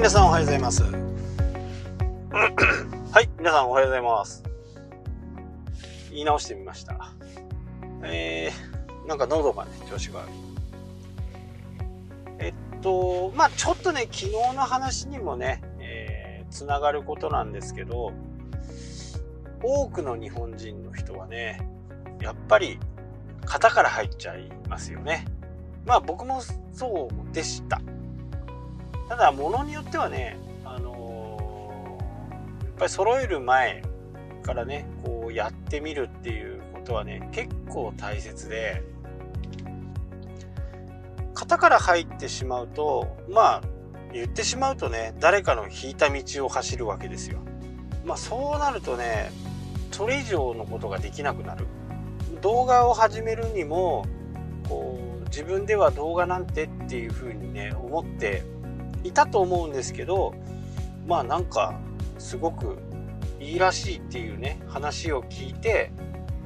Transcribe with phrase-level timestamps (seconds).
[0.00, 0.82] 皆さんおはようございます。
[2.32, 4.42] はい、皆さんおはようございます。
[6.08, 7.12] 言い直してみました。
[8.02, 10.30] えー、なんか喉がね、調子が悪い。
[12.38, 18.14] えっと、まあちょっとね、昨日の話にもね、えー、つながることなんですけど、
[19.62, 21.60] 多くの日本人の人はね、
[22.22, 22.78] やっぱり
[23.44, 25.26] 型から入っちゃいますよね。
[25.84, 26.40] まあ僕も
[26.72, 27.82] そうでした。
[29.10, 33.82] ただ、ものによってはね、あのー、やっぱり揃える前
[34.44, 38.84] からね、こうやってみるっていうことはね、結構大切で、
[41.34, 43.62] 型から入ってしまうと、まあ、
[44.12, 47.40] 言ってしまうとね、誰かの引いた道を走るわけですよ。
[48.04, 49.32] まあそうなるとね、
[49.90, 51.66] それ以上のことができなくなる。
[52.42, 54.06] 動画を始めるにも、
[54.68, 58.44] こう、自分では動画なんてっていうふうにね、思って
[59.04, 60.34] いたと思うんですけど
[61.06, 61.78] まあなんか
[62.18, 62.78] すごく
[63.40, 65.90] いいらしいっていうね話を聞いて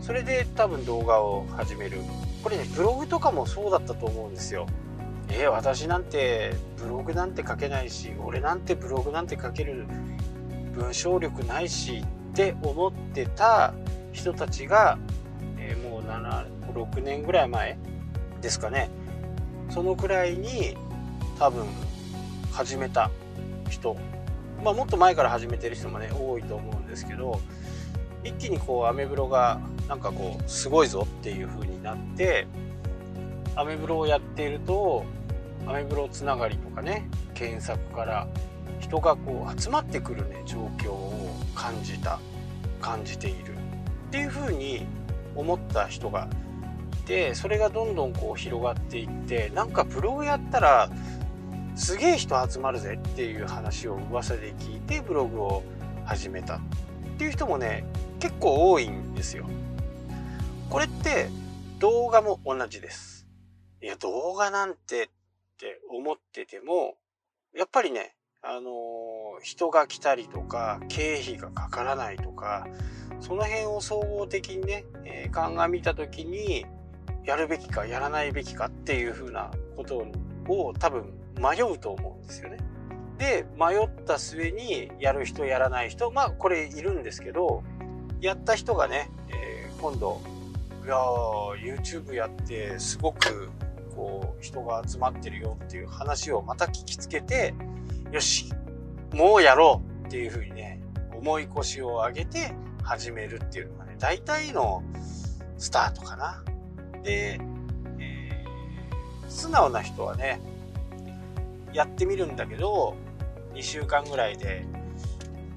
[0.00, 1.98] それで多分動画を始める。
[2.42, 4.66] これねブログとかもそうだったと思うんですよ。
[5.28, 9.86] えー、私なんてブログなんて書けないし俺なんてブログなんて書ける
[10.74, 13.74] 文章力ないしって思ってた
[14.12, 14.98] 人たちが、
[15.58, 17.78] えー、もう76年ぐらい前
[18.40, 18.90] ですかね。
[19.68, 20.76] そのくらいに
[21.38, 21.66] 多分
[22.60, 23.10] 始めた
[23.70, 23.96] 人、
[24.62, 27.40] まあ、もっと前から始めてる人もね多いと思うんですけど
[28.22, 29.58] 一気にこうアメブロが
[29.88, 32.46] なんかこうすごいぞっていう風になって
[33.56, 35.06] アメブロをやっていると
[35.66, 38.28] アメブロつながりとかね検索から
[38.78, 42.18] 人がこう集まってくるね状況を感じた
[42.78, 43.54] 感じている。
[43.54, 44.86] っていう風に
[45.34, 46.28] 思った人が
[46.92, 50.90] いてそれがどんどんこう広がっていってなんかブログやったら
[51.80, 55.62] すげえ人集まるぜっていう話を噂で聞いてブログを
[56.04, 56.60] 始めたっ
[57.16, 57.86] ていう人もね
[58.20, 59.46] 結構多いんですよ。
[60.68, 61.28] これって
[61.78, 63.26] 動画も同じです。
[63.82, 65.08] いや動画なんてっ
[65.58, 66.96] て思ってても
[67.56, 72.66] やっぱりねあのー、人が来たりとか経費がかからないとか
[73.20, 76.66] その辺を総合的にね、えー、鑑みた時に
[77.24, 80.06] やるべきかやらないべきかっていうふうなこと
[80.46, 82.58] を多分迷うと思うんですよね。
[83.18, 87.62] で迷った末にやる人やらない人まあこれいるんですけど
[88.22, 90.22] やった人がね、えー、今度
[90.84, 90.96] いや
[91.76, 93.50] YouTube やってすごく
[93.94, 97.54] こう人が集まってるよっていう話をまた聞きつけて
[98.10, 98.50] よし
[99.12, 100.80] もうやろうっていうふうにね
[101.12, 104.82] 重い腰を上げて始めるっていうのがね大体の
[105.58, 106.42] スタートかな。
[107.02, 107.38] で、
[107.98, 110.40] えー、素直な人はね
[111.72, 112.96] やってみるんだけど
[113.54, 114.66] 2週間ぐらいで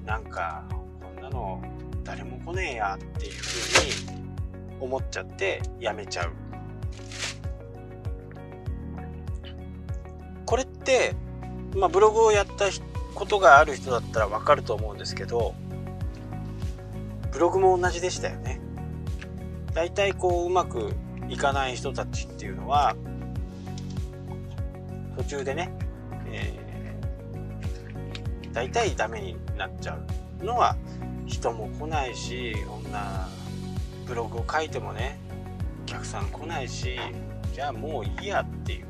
[0.04, 0.64] なんか
[1.00, 1.62] こんなの
[2.02, 4.24] 誰も来ねえやっていうふうに
[4.80, 6.32] 思っちゃってやめちゃう。
[10.46, 11.14] これって、
[11.74, 12.66] まあ、ブログをやった
[13.14, 15.54] ことがある人だったらわかると思うんですけど
[17.32, 18.60] ブログも同じでしたよね。
[19.72, 20.92] だいたいこううまく
[21.28, 22.94] いかない人たちっていうのは
[25.16, 25.72] 途中でね、
[28.54, 29.98] 大体ダメになっちゃ
[30.40, 30.76] うのは
[31.26, 33.28] 人も来ないしこんな
[34.06, 35.18] ブログを書いてもね
[35.82, 36.98] お客さん来ないし
[37.52, 38.86] じゃあもういいやっていう。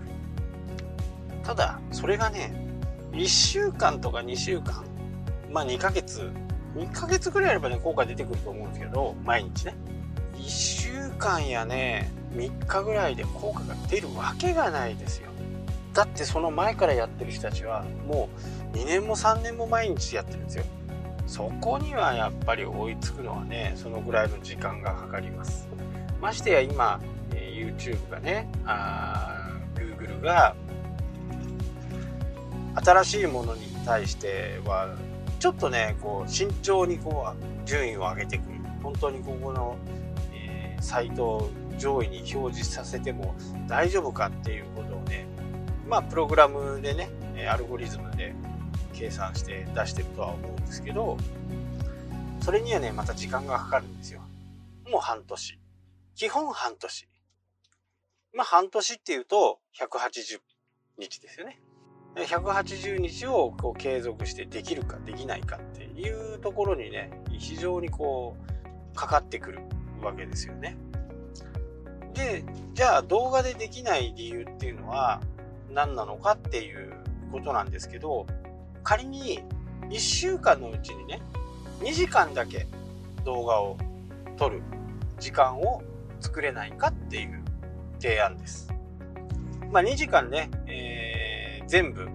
[1.43, 2.55] ただそれがね
[3.13, 4.85] 1週間とか2週間
[5.51, 6.31] まあ2ヶ月
[6.77, 9.75] 2ヶ月ぐらいあればね効果出てくると思うんですけど毎日ね。
[10.37, 15.31] 1週間やね3日ぐらいで効果が出るわけがないですよ。
[15.95, 18.39] だってその前からやってる人たちはもう
[18.75, 20.65] 2年も3年も毎日やってるんですよ。
[21.27, 25.69] そこにはやっぱり追いつくのはねそのぐらいの時間がかかります。
[26.21, 27.01] ましてや今、
[27.31, 30.55] YouTube がねあ Google が
[32.75, 34.95] 新しいものに対しては
[35.39, 38.55] ちょっとねこう慎重にこう順位を上げてくる。
[38.83, 39.77] 本当にここの、
[40.35, 43.35] えー、サイトを上位に表示させても
[43.67, 45.27] 大丈夫かっていうことをね
[45.89, 47.09] まあプログラムでね
[47.49, 48.35] アルゴリズムで
[49.05, 51.19] 計算して出してるとは思うんですけど
[52.41, 54.21] それにはねまた時間がかかるんですよ。
[54.91, 55.59] もう半年。
[56.15, 57.09] 基本半年。
[58.35, 60.41] まあ半年っていうと180
[60.99, 61.61] 日ですよね。
[62.17, 68.37] 180日をこう継続してできるかできないかっていうところにね非常にこ
[68.93, 69.61] うかかってくる
[70.03, 70.77] わけですよね。
[72.15, 75.21] でじゃあ動画でできない理由っていうのは
[75.71, 76.93] 何なのかっていう
[77.33, 78.27] ことなんですけど
[78.85, 79.41] 仮に
[79.89, 81.21] 1週間のうちにね
[81.81, 82.67] 2時間だけ
[83.25, 83.77] 動画を
[84.37, 84.63] 撮る
[85.19, 85.83] 時間を
[86.21, 87.43] 作れないかっていう
[87.99, 88.73] 提案です。
[89.73, 92.09] まあ、2時間ね、えー、全部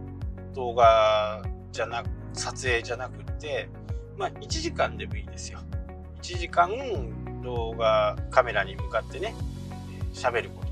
[0.55, 3.69] 動画じゃなく撮影じゃなくて、
[4.17, 5.59] まあ、1時間でもいいですよ。
[6.21, 6.69] 1時間
[7.43, 9.33] 動画カメラに向かってね
[10.13, 10.63] 喋るこ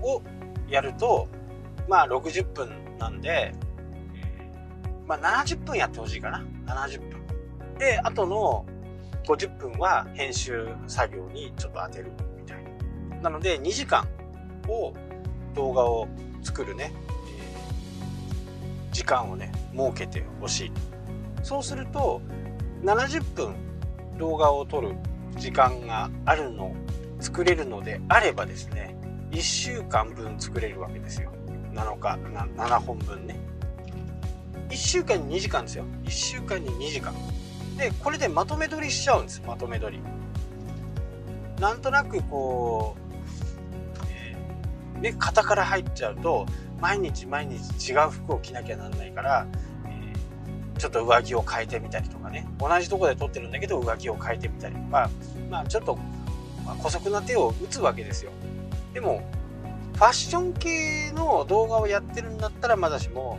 [0.00, 0.22] とを
[0.68, 1.28] やると
[1.88, 3.54] まあ60分なんで、
[5.10, 6.44] まあ、70分やってほしいかな。
[6.66, 7.10] 70分。
[7.78, 8.64] であとの
[9.26, 12.62] 50分は編集作業にちょっと当てるみたい
[13.10, 13.16] な。
[13.22, 14.06] なので2時間
[14.68, 14.92] を
[15.56, 16.06] 動画を
[16.42, 16.92] 作るね、
[17.26, 20.72] えー、時間をね設けてほしい。
[21.42, 22.22] そうすると
[22.84, 23.56] 70分
[24.16, 24.94] 動画を撮る
[25.36, 26.72] 時間があるの
[27.18, 28.94] 作れるのであればですね
[29.32, 31.32] 1週間分作れるわけですよ。
[31.72, 32.16] 7日
[32.54, 33.39] 7本分ね。
[34.70, 35.84] 1週間に2時間ですよ。
[36.04, 37.12] 1週間に2時間。
[37.76, 40.00] でこれでまとめ撮りしちゃうんですまとめ撮り。
[41.58, 46.46] なんとなくこう、えー、ね型から入っちゃうと
[46.80, 49.46] 毎日毎日違う服を着なきゃなんないから、
[49.86, 52.46] えー、ちょっと上着を変えてみたりとかね。
[52.58, 55.10] 同じとこで撮ってるんだけど上着を変えてみたりとか
[55.50, 55.96] まあちょっと、
[56.64, 58.30] まあ、姑息な手を打つわけですよ。
[58.94, 59.22] でも
[59.94, 63.38] ファッション系の動画をやってるんだったらまだしも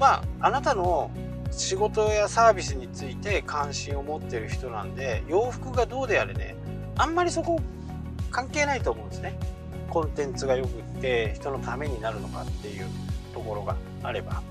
[0.00, 1.10] まああなたの
[1.50, 6.56] 仕事やサービスについて関心を持ってる人なんで洋服がどうであれね
[6.96, 7.60] あんまりそこ
[8.30, 9.38] 関係ないと思うんですね。
[9.90, 12.86] コンテンツがよくって人のためになるのかっていう
[13.34, 14.42] ところがあれば。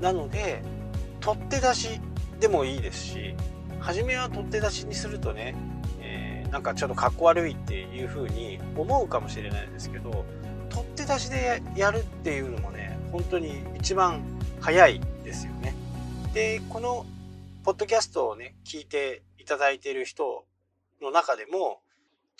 [0.00, 0.62] なので
[1.20, 2.00] 取って出し
[2.40, 3.34] でもいいですし
[3.80, 5.54] 初めは取って出しにするとね
[6.00, 10.24] えなんかちょっとかっこ悪いっていう風に思うかもしれないですけど
[10.70, 14.22] 取って出しでやるっていうのもね本当に一番
[14.60, 15.74] 早いですよね。
[16.34, 17.06] でこの
[17.64, 20.44] ポッドキャストをね聞いていただいている人
[21.00, 21.80] の中でも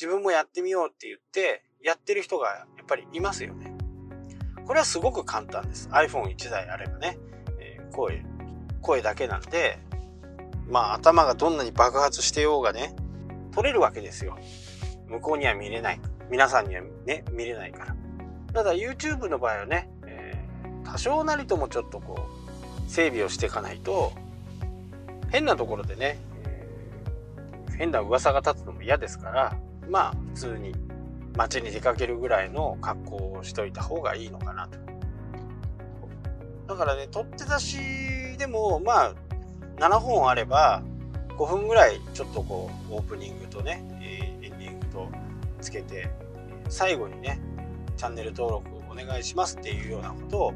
[0.00, 3.72] 自分もやってみようって言ってやってる人がやっぱりいますよね。
[4.66, 5.88] これはすごく簡単です。
[5.88, 7.18] iPhone1 台あればね、
[7.58, 8.22] えー、声、
[8.82, 9.78] 声だけなんで、
[10.68, 12.94] まあ頭がどんなに爆発してようがね、
[13.52, 14.38] 撮れるわけですよ。
[15.08, 16.00] 向こうには見れない。
[16.30, 17.96] 皆さんにはね、見れないから。
[18.52, 19.88] ただ YouTube の場合はね、
[20.90, 22.26] 多少なりともちょっとこ
[22.86, 24.12] う、整備をしていかないと、
[25.30, 29.56] 変なところでね、えー、変な噂が立つのも嫌ですから、
[29.88, 30.74] まあ普通に
[31.36, 34.78] 街に出かけるぐらいの格好をしといた方がいいのかなと。
[36.68, 37.78] だからね、取って出し
[38.38, 39.14] でも、まあ、
[39.76, 40.82] 7本あれば、
[41.38, 45.08] 5分ぐらいちょっとこうオープニングとね、えエンディングと
[45.60, 46.10] つけて
[46.68, 47.40] 最後にね
[47.96, 50.54] チャンネル登録お願いしますっていうようなことを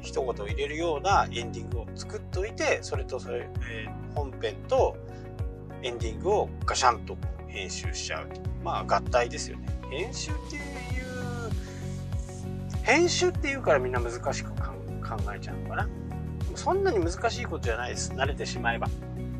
[0.00, 4.96] 一言入れるようなエンディングを作っといてそれとそれ、え本編と
[5.82, 8.28] エンディングをガシャンと編集しちゃう。
[8.64, 9.68] まあ合体ですよね。
[9.90, 10.62] 編集っていう
[12.82, 14.56] 編集っていうからみんな難しく考
[15.34, 15.88] えちゃうのかな。
[16.54, 18.12] そんなに難しいことじゃないです。
[18.12, 18.88] 慣れてしまえば。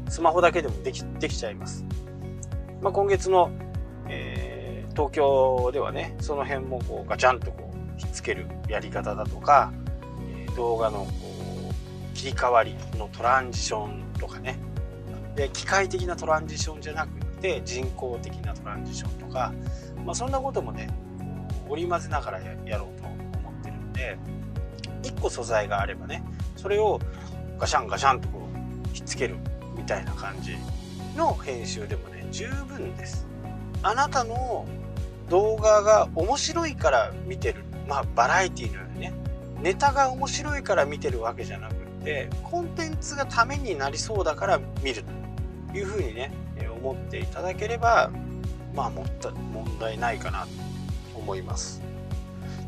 [0.08, 1.84] スマホだけでもできできちゃいます。
[2.80, 3.50] まあ、今月の、
[4.08, 7.71] えー、東京ではねその辺もこうガチャンとこう
[8.06, 9.72] つけるやり方だとか、
[10.36, 11.10] え、動画のこ
[11.70, 14.58] う切り替わりのトランジションとかね。
[15.34, 19.52] で機械的なトランジションじゃなくて人工的なトランジションとか、
[20.04, 20.88] まあ、そんなこともね
[21.68, 24.18] 織り交ぜながらやろうと思ってるんで
[25.02, 26.22] 1個素材があればね
[26.56, 27.00] それを
[27.58, 28.46] ガシャンガシャンとこ
[28.84, 29.36] うひっつける
[29.76, 30.54] みたいな感じ
[31.16, 33.26] の編集でもね十分です。
[33.82, 34.66] あなたの
[35.28, 37.64] 動画が面白いから見てる。
[37.88, 39.12] まあバラエティのようにね
[39.60, 41.74] ネタが面白いから見てるわけじゃなく
[42.04, 45.04] てコンテンツがためになりそうだから見る
[45.70, 46.32] というふうにね
[46.82, 48.10] 思っていただければ
[48.74, 50.48] まあもった問題ないかなと
[51.18, 51.80] 思います。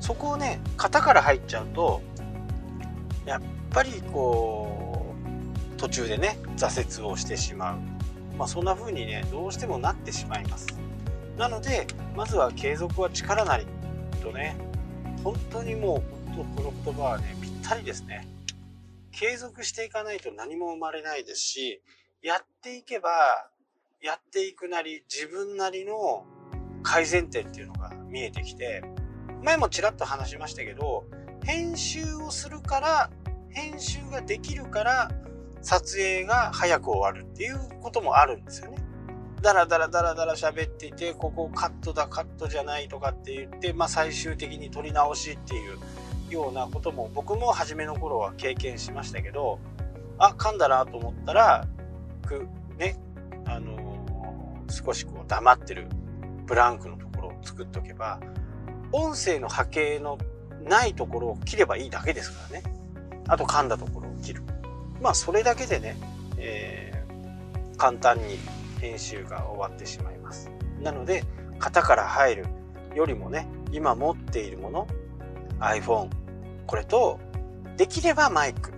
[0.00, 2.02] そこをね型から入っちゃうと
[3.24, 3.40] やっ
[3.70, 5.14] ぱりこ
[5.74, 7.78] う途中でね挫折をしてしまう、
[8.36, 10.66] まあ、そんな風にねどうしてもなってしまいます。
[11.38, 13.66] なのでまずは継続は力なり
[14.22, 14.56] とね
[15.24, 18.28] 本当にもう本当この言葉はねぴったりですね
[19.10, 21.82] 継続していかないと何も生まれないですし
[22.22, 23.10] やっていけば
[24.02, 26.26] やっていくなり自分なりの
[26.82, 28.82] 改善点っていうのが見えてきて
[29.42, 31.04] 前もちらっと話しましたけど
[31.42, 33.10] 編集をするから
[33.50, 35.10] 編集ができるから
[35.62, 38.83] 撮影が早く終わるっていうこともあるんですよね。
[39.44, 45.78] だらだらだらだら喋っていて、ここカットだ、カットじゃないとかって言って、まあ最終的に撮り直しっていう
[46.32, 49.58] ようなことも僕も初めの頃は経験しましたけど、
[50.16, 51.66] あ噛んだなと思ったら
[52.26, 52.48] く
[52.78, 52.96] ね
[53.44, 55.88] あのー、少しこう黙ってる
[56.46, 58.20] ブランクのところを作っておけば
[58.92, 60.16] 音声の波形の
[60.62, 62.64] ないところを切ればいいだけですからね。
[63.28, 64.42] あと噛んだところを切る。
[65.02, 65.98] まあそれだけでね、
[66.38, 68.38] えー、簡単に
[68.84, 70.50] 編集が終わってしまいます。
[70.82, 71.24] なので
[71.58, 72.46] 型から入る
[72.94, 74.86] よりもね今持っているもの
[75.58, 76.10] iPhone
[76.66, 77.18] これと
[77.78, 78.72] できればマイク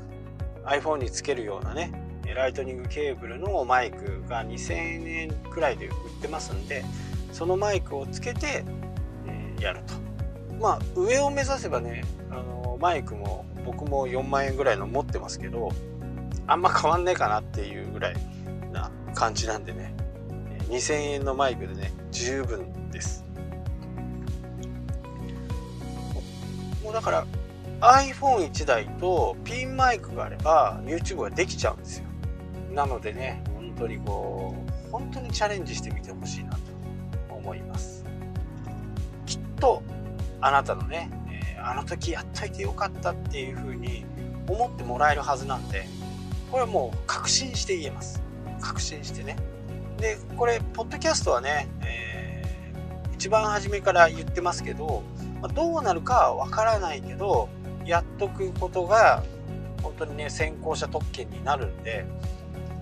[0.64, 1.92] iPhone につけるようなね
[2.34, 6.84] ライトニングケーブルのマイクが2000円くらいで売ってますんで
[7.32, 8.64] そのマイクをつけて、
[9.26, 9.94] え、やると。
[10.58, 15.70] まあ上を目指せばねあのマイクも僕も4万円ぐらいの持ってますけど
[16.46, 18.16] あんま変わんねえかなっていうぐらい
[19.16, 19.92] 感じなんでね。
[20.68, 23.24] 2000円のマイクでね十分です。
[26.84, 27.26] もうだから
[27.80, 32.04] iPhone1 台とピンマイクがあれば YouTube ができちゃうんですよ。
[32.72, 34.54] なのでね本当にこ
[34.88, 36.58] う本当にチャレンジしてみてほしいなと
[37.30, 38.04] 思います。
[39.24, 39.82] きっと
[40.40, 41.10] あなたのね、
[41.62, 44.04] あの時やっといてよかったっていう風に
[44.46, 45.86] 思ってもらえるはずなんで
[46.50, 48.25] これはもう確信して言えます。
[48.60, 49.36] 確信してね。
[49.98, 55.02] でこれポッドキャストはね、えー、一番初めから言ってますけど、
[55.40, 57.48] まあ、どうなるかはわからないけど
[57.84, 59.22] やっとくことが
[59.82, 62.04] 本当にね先行者特権になるんで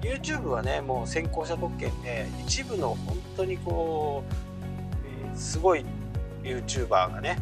[0.00, 4.34] YouTube はねもう先行者特権で一部の本当にこう、
[5.30, 5.84] えー、すごい
[6.42, 7.38] YouTuber がね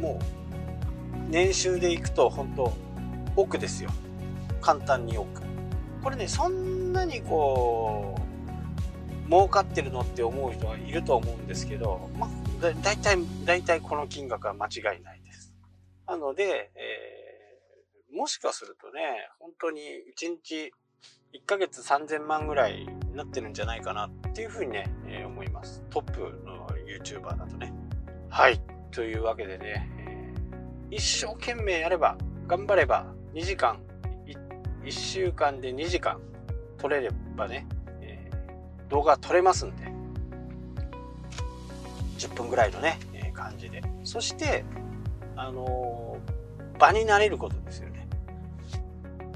[0.00, 2.72] もう年収でいくと本当
[3.36, 3.90] 奥ですよ。
[4.60, 5.43] 簡単に奥
[6.04, 8.14] これねそんなにこ
[9.26, 12.30] う儲かってるのって思う人はいると思うんですけどまあ
[12.60, 15.54] だいたいだいたいこの金額は間違いないです
[16.06, 19.00] なので、えー、もしかするとね、
[19.40, 20.72] 本当に1日
[21.32, 25.82] 1ヶ月3000万ぐらいになってるんじゃないかなっていうふうにね、えー、思います。
[25.90, 27.72] トップの YouTuber だとね。
[28.28, 28.60] はい。
[28.90, 33.80] というわけでね、えー、一生懸命やれば、頑張れば2時間、
[34.84, 36.20] 1週間で2時間
[36.78, 37.66] 撮れればね、
[38.00, 39.84] えー、動画撮れますんで、
[42.18, 43.82] 10分ぐらいのね、えー、感じで。
[44.04, 44.64] そして、
[45.36, 46.18] あの
[46.78, 48.06] 場になれることですよね。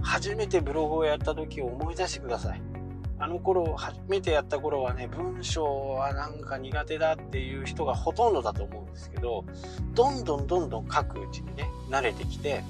[0.02, 2.62] 初めてブログをやった時を思い出してください。
[3.20, 9.44] あの頃、初めてやった頃はね、文章はなんか苦手だっていう人がほとんどだと思うんですけど、
[9.94, 12.62] どんどんどんどん書くうちにね、慣れてきて、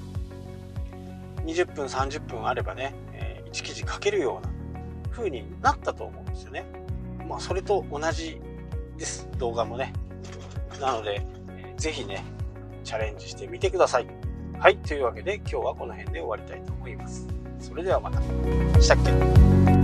[1.45, 4.51] 20分、30分あればね、えー、1記事書けるような
[5.11, 6.65] 風になったと思うんですよね。
[7.27, 8.39] まあ、それと同じ
[8.97, 9.93] です、動画もね。
[10.79, 11.25] なので、
[11.57, 12.23] えー、ぜひね、
[12.83, 14.07] チャレンジしてみてください。
[14.57, 17.27] はい、というわけで今日はこの辺で終わりたいと思います。
[17.59, 18.19] それではまた。
[18.81, 19.78] したっけ？